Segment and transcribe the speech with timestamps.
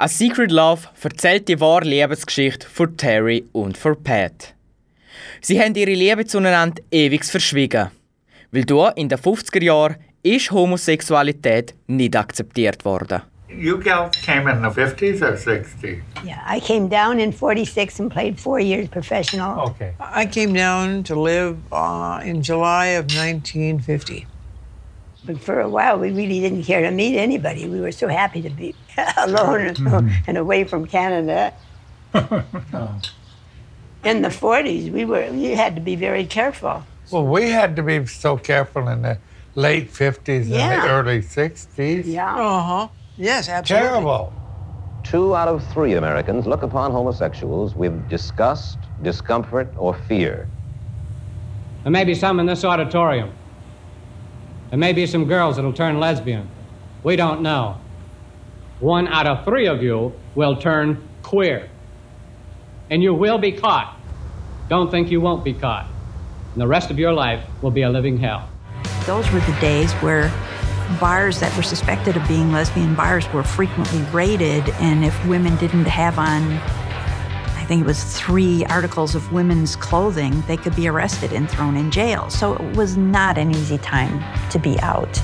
[0.00, 4.54] A Secret Love erzählt die wahre Lebensgeschichte von Terry und von Pat.
[5.40, 7.90] Sie haben ihre Liebe zueinander ewig verschwiegen.
[8.52, 13.22] Weil dort in den 50er Jahren ist Homosexualität nicht akzeptiert worden.
[13.48, 16.00] You girls came in the 50s or 60s?
[16.24, 19.58] Yeah, I came down in 46 and played four years professional.
[19.70, 19.94] Okay.
[19.98, 24.28] I came down to live uh, in July of 1950.
[25.24, 27.68] But for a while, we really didn't care to meet anybody.
[27.68, 28.74] We were so happy to be
[29.18, 29.76] alone
[30.26, 31.54] and away from Canada.
[34.04, 36.84] In the 40s, we were we had to be very careful.
[37.10, 39.18] Well, we had to be so careful in the
[39.54, 42.04] late 50s and the early 60s.
[42.06, 42.34] Yeah.
[42.34, 42.88] Uh huh.
[43.16, 43.88] Yes, absolutely.
[43.88, 44.32] Terrible.
[45.02, 50.46] Two out of three Americans look upon homosexuals with disgust, discomfort, or fear.
[51.82, 53.32] There may be some in this auditorium.
[54.70, 56.48] There may be some girls that'll turn lesbian.
[57.02, 57.78] We don't know.
[58.80, 61.68] One out of three of you will turn queer.
[62.90, 63.96] And you will be caught.
[64.68, 65.88] Don't think you won't be caught.
[66.52, 68.48] And the rest of your life will be a living hell.
[69.06, 70.30] Those were the days where
[71.00, 75.86] bars that were suspected of being lesbian bars were frequently raided, and if women didn't
[75.86, 76.60] have on,
[77.68, 81.90] think it was three articles of women's clothing, they could be arrested and thrown in
[81.90, 82.30] jail.
[82.30, 85.20] So it was not an easy time to be out.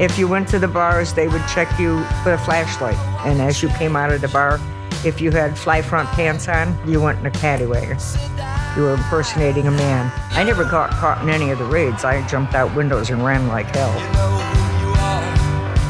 [0.00, 2.98] If you went to the bars, they would check you with a flashlight.
[3.24, 4.58] And as you came out of the bar,
[5.04, 7.96] if you had fly front pants on, you went in a paddy wagon.
[8.76, 10.12] You were impersonating a man.
[10.30, 12.04] I never got caught in any of the raids.
[12.04, 13.94] I jumped out windows and ran like hell.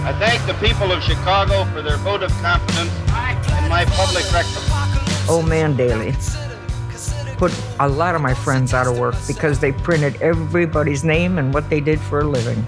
[0.05, 3.05] I thank the people of Chicago for their vote of confidence in
[3.69, 4.63] my public record.
[5.29, 6.15] Old Man Daley
[7.37, 11.55] put a lot of my friends out of work because they printed everybody's name and
[11.55, 12.67] what they did for a living.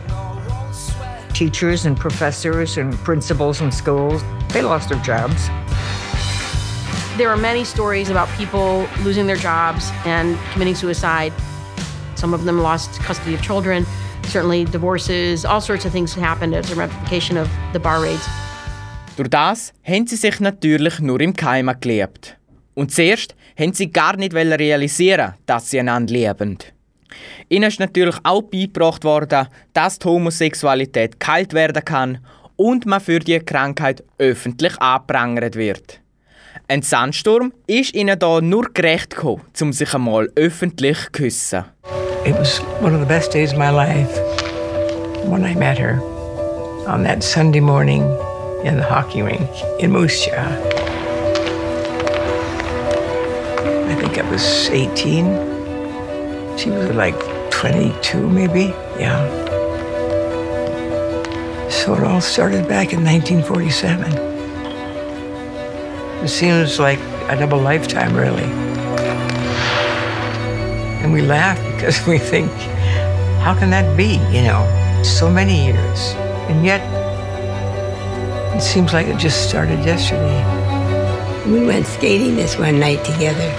[1.34, 5.48] Teachers and professors and principals in schools, they lost their jobs.
[7.17, 11.32] There are many stories about people losing their jobs and committing suicide.
[12.15, 13.84] Some of them lost custody of children,
[14.25, 18.27] certainly divorces, all sorts of things happened as a ramification of the bar raids.
[19.20, 22.38] Durch das haben sie sich natürlich nur im Keim geliebt.
[22.72, 26.56] Und zuerst haben sie gar nicht realisieren, dass sie einander lieben.
[27.50, 32.26] Ihnen ist natürlich auch beigebracht worden, dass die Homosexualität kalt werden kann
[32.56, 36.00] und man für die Krankheit öffentlich angeprangert wird.
[36.66, 41.66] Ein Sandsturm ist ihnen da nur gerecht gekommen, um sich einmal öffentlich zu küssen.
[42.25, 44.19] It was one of the best days of my life
[45.26, 46.00] when I met her
[46.87, 48.02] on that Sunday morning
[48.65, 50.32] in the hockey rink in Moose Jaw.
[53.88, 55.25] I think I was 18.
[56.59, 57.19] She was like
[57.50, 58.75] 22, maybe.
[58.99, 59.28] Yeah.
[61.70, 64.12] So it all started back in 1947.
[66.22, 66.99] It seems like
[67.31, 68.50] a double lifetime, really.
[71.03, 72.50] And we laugh because we think,
[73.41, 74.20] how can that be?
[74.31, 76.12] You know, so many years.
[76.50, 77.00] And yet,
[78.60, 80.44] it seems like it just started yesterday.
[81.50, 83.50] We went skating this one night together.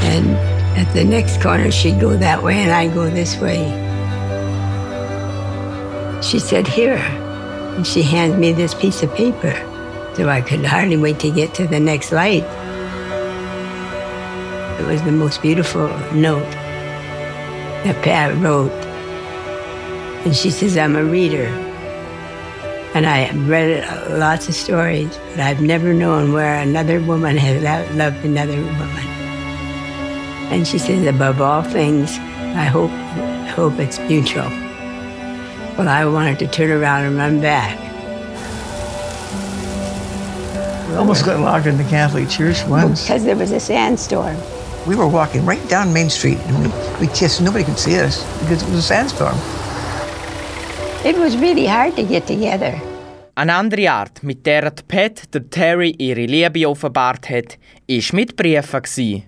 [0.00, 0.30] And
[0.78, 3.68] at the next corner, she'd go that way and I'd go this way.
[6.22, 6.96] She said, Here.
[6.96, 9.52] And she handed me this piece of paper.
[10.14, 12.44] So I could hardly wait to get to the next light.
[14.80, 16.50] It was the most beautiful note
[17.84, 18.72] that Pat wrote.
[20.24, 21.67] And she says, I'm a reader.
[22.94, 27.62] And I have read lots of stories, but I've never known where another woman has
[27.94, 29.06] loved another woman.
[30.50, 32.12] And she says, above all things,
[32.56, 32.90] I hope,
[33.50, 34.48] hope it's mutual.
[35.76, 37.78] Well, I wanted to turn around and run back.
[40.88, 43.02] We almost got locked in the Catholic Church once.
[43.02, 44.36] Because there was a sandstorm.
[44.86, 47.42] We were walking right down Main Street and we, we kissed.
[47.42, 49.36] Nobody could see us because it was a sandstorm.
[51.04, 52.74] It was really hard to get together.
[53.36, 57.56] Eine andere Art, mit der die Pat der Terry ihre Liebe offenbart hat,
[57.86, 59.22] ist mit Briefen.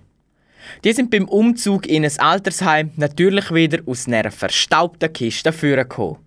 [0.83, 6.17] Die sind beim Umzug in ein Altersheim natürlich wieder aus einer verstaubten Kiste vorgekommen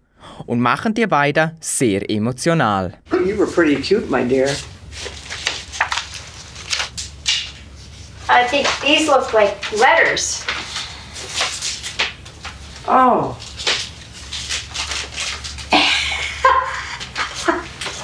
[0.46, 2.94] und machen die beiden sehr emotional.
[3.12, 4.48] You were pretty cute, my dear.
[8.30, 10.42] I think these look like letters.
[12.88, 13.36] Oh.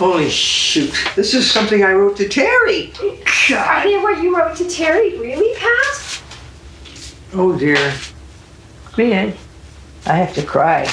[0.01, 0.95] Holy shoot.
[1.15, 2.91] This is something I wrote to Terry.
[3.51, 3.53] God.
[3.53, 5.19] Are they what you wrote to Terry?
[5.19, 6.23] Really, Pat?
[7.35, 7.93] Oh dear.
[8.97, 9.35] Man,
[10.07, 10.91] I have to cry.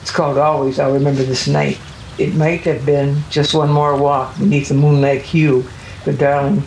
[0.00, 1.78] It's called Always I'll Remember This Night.
[2.18, 5.64] It might have been just one more walk beneath the moonlight hue,
[6.04, 6.64] but darling,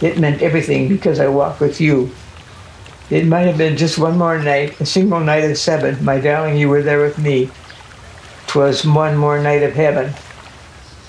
[0.00, 2.10] it meant everything because I walked with you.
[3.08, 6.04] It might have been just one more night, a single night of seven.
[6.04, 7.52] My darling, you were there with me.
[8.48, 10.12] 'Twas one more night of heaven.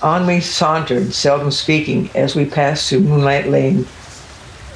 [0.04, 3.86] On we sauntered, seldom speaking, as we passed through Moonlight Lane.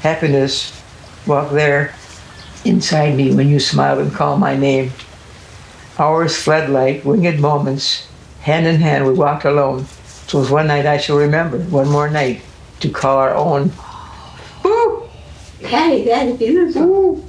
[0.00, 0.72] Happiness
[1.26, 1.92] walked there
[2.64, 4.90] inside me when you smiled and called my name.
[5.98, 8.08] Hours fled like winged moments.
[8.40, 9.84] Hand in hand we walked alone.
[10.28, 12.40] 'Twas one night I shall remember, one more night,
[12.80, 13.70] to call our own.
[15.60, 17.22] Hey, that is beautiful.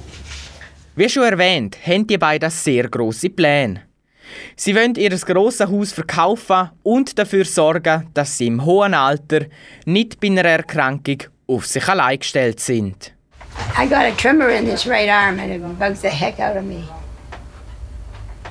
[0.96, 3.89] Wie schon erwähnt, haben die beiden sehr grosse Pläne.
[4.56, 9.46] Sie wollen ihr grosses Haus verkaufen und dafür sorgen, dass sie im hohen Alter
[9.84, 13.12] nicht bei einer Erkrankung auf sich allein gestellt sind.
[13.76, 16.64] I got a tremor in this right arm and it bugs the heck out of
[16.64, 16.84] me.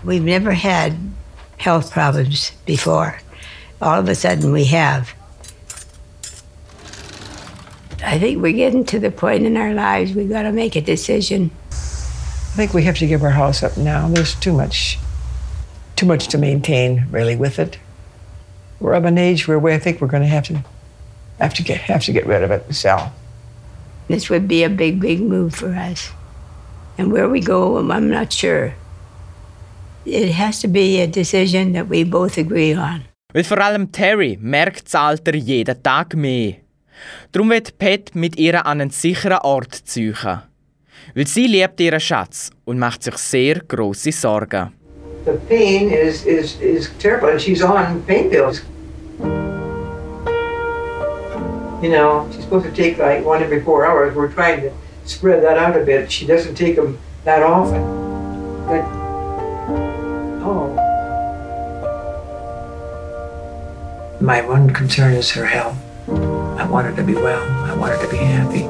[0.03, 0.93] We've never had
[1.57, 3.19] health problems before.
[3.81, 5.13] All of a sudden we have.
[8.03, 10.81] I think we're getting to the point in our lives we got to make a
[10.81, 11.51] decision.
[11.71, 14.07] I think we have to give our house up now.
[14.07, 14.97] There's too much,
[15.99, 17.77] too much to maintain really with it.
[18.79, 20.63] We're of an age where we, I think we're going to have to,
[21.39, 23.11] have to get, have to get rid of it and sell.
[24.07, 26.11] This would be a big, big move for us.
[26.97, 28.73] And where we go, I'm not sure.
[30.05, 33.03] It has to be a decision that we both agree on.
[33.33, 36.55] Weil vor allem Terry merkt das Alter jeden Tag mehr.
[37.31, 40.15] Darum wird Pat mit ihr an einen sicheren Ort ziehen.
[41.13, 44.78] Weil sie liebt ihren Schatz und macht sich sehr große Sorgen.
[45.29, 48.61] The pain is, is, is terrible, and she's on pain pills.
[51.83, 54.15] You know, she's supposed to take like one every four hours.
[54.15, 54.73] We're trying to
[55.05, 56.11] spread that out a bit.
[56.11, 57.83] She doesn't take them that often.
[58.65, 58.83] But,
[60.43, 60.73] oh.
[64.19, 65.77] My one concern is her health.
[66.07, 67.43] I want her to be well.
[67.69, 68.61] I want her to be happy.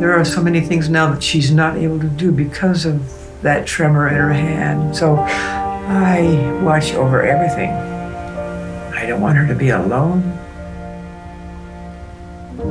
[0.00, 3.66] There are so many things now that she's not able to do because of that
[3.66, 4.96] tremor in her hand.
[4.96, 7.70] So I watch over everything.
[7.70, 10.22] I don't want her to be alone.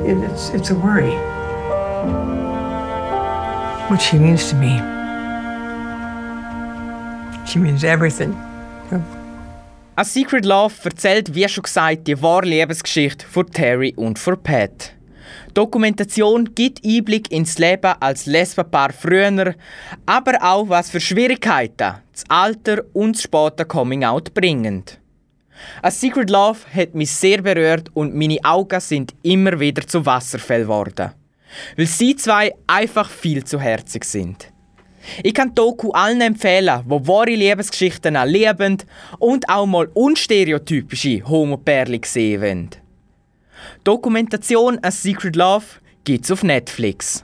[0.05, 1.13] It, it's, it's a worry.
[3.89, 4.79] What she means to me.
[7.45, 8.33] She means everything.
[9.97, 14.41] A Secret Love erzählt, wie er schon gesagt, die wahre Lebensgeschichte von Terry und von
[14.41, 14.94] Pat.
[15.49, 19.55] Die Dokumentation gibt Einblick ins Leben als Lesbenpaar früher,
[20.05, 24.83] aber auch was für Schwierigkeiten das Alter und das späte Coming-out bringen.
[25.81, 30.63] A Secret Love hat mich sehr berührt und meine Augen sind immer wieder zu Wasserfall
[30.63, 31.11] geworden.
[31.77, 34.51] Weil sie zwei einfach viel zu herzig sind.
[35.23, 38.77] Ich kann Doku allen empfehlen, die wahre Liebesgeschichten erleben
[39.19, 42.69] und auch mal unstereotypische Homo-Pärchen sehen wollen.
[43.83, 45.65] Dokumentation A Secret Love
[46.03, 47.23] gibt's auf Netflix.